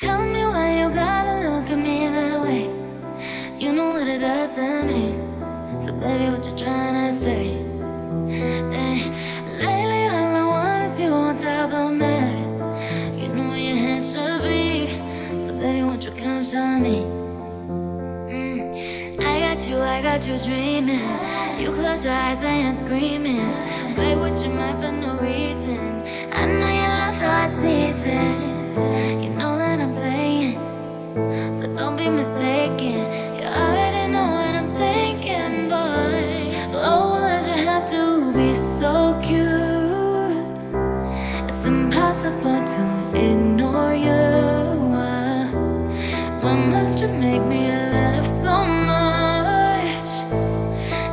Tell 0.00 0.24
me 0.24 0.42
why 0.46 0.80
you 0.80 0.88
gotta 0.94 1.50
look 1.50 1.68
at 1.68 1.78
me 1.78 2.08
that 2.08 2.40
way. 2.40 2.62
You 3.58 3.70
know 3.70 3.90
what 3.90 4.08
it 4.08 4.20
does 4.20 4.54
to 4.54 4.82
me. 4.82 5.12
So 5.84 5.92
baby, 5.92 6.30
what 6.32 6.46
you 6.46 6.56
trying 6.56 6.96
to 6.96 7.22
say? 7.22 7.44
Hey, 8.72 9.12
lately 9.60 10.04
all 10.08 10.36
I 10.36 10.44
want 10.46 10.90
is 10.90 11.00
you 11.00 11.12
on 11.12 11.36
top 11.36 11.72
of 11.74 11.92
me. 11.92 12.16
You 13.20 13.28
know 13.34 13.48
where 13.50 13.58
your 13.58 13.76
hands 13.76 14.14
should 14.14 14.40
be. 14.40 14.88
So 15.44 15.52
baby, 15.52 15.82
won't 15.82 16.02
you 16.02 16.12
come 16.12 16.44
show 16.44 16.78
me? 16.78 17.04
Mm, 18.32 19.20
I 19.20 19.40
got 19.40 19.68
you, 19.68 19.82
I 19.82 20.00
got 20.00 20.26
you 20.26 20.38
dreaming. 20.38 21.10
You 21.60 21.74
close 21.74 22.06
your 22.06 22.14
eyes, 22.14 22.42
and 22.42 22.78
am 22.78 22.86
screaming. 22.86 23.94
Play 23.96 24.16
with 24.16 24.42
your 24.42 24.54
mind 24.54 24.78
for 24.82 24.92
no 24.92 25.19
Don't 31.76 31.96
be 31.96 32.08
mistaken, 32.08 32.98
you 33.36 33.46
already 33.46 34.12
know 34.12 34.26
what 34.36 34.54
I'm 34.60 34.70
thinking, 34.76 35.68
boy 35.68 36.52
Oh, 36.74 37.20
why'd 37.20 37.46
you 37.46 37.64
have 37.64 37.86
to 37.90 38.32
be 38.32 38.54
so 38.54 39.18
cute? 39.22 39.50
It's 41.48 41.66
impossible 41.66 42.60
to 42.74 42.82
ignore 43.14 43.94
you 43.94 44.50
Why 46.42 46.56
must 46.56 47.00
you 47.02 47.08
make 47.08 47.42
me 47.44 47.68
laugh 47.68 48.24
so 48.24 48.64
much? 48.64 50.08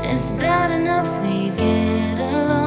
It's 0.10 0.32
bad 0.40 0.72
enough 0.72 1.10
we 1.22 1.50
get 1.50 2.18
along 2.18 2.67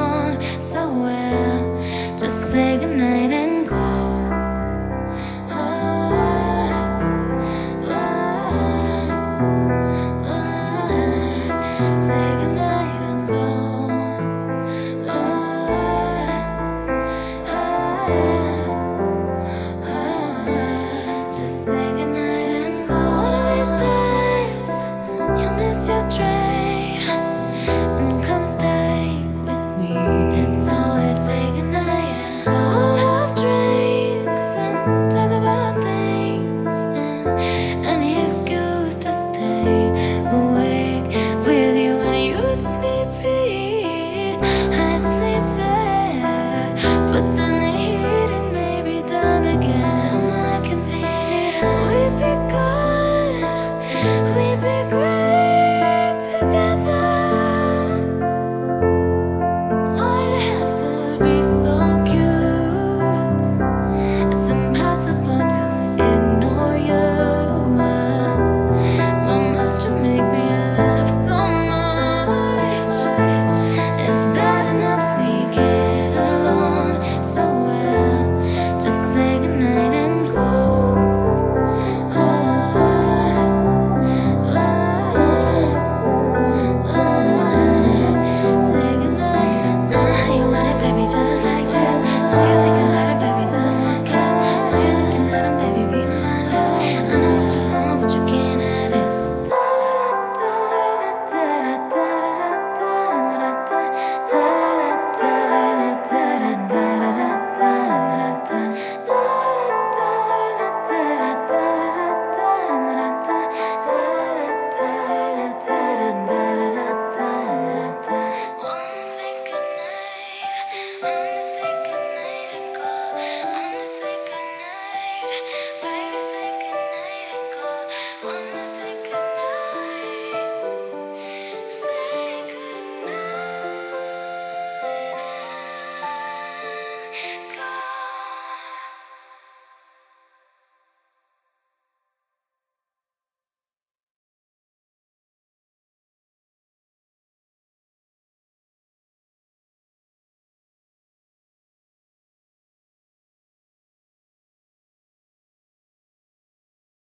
time 18.07 18.50